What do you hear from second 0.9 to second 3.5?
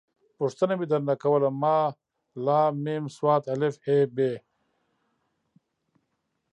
در نه کوله ما …ل …م ص… ا..